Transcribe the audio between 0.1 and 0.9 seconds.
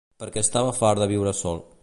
Perquè estava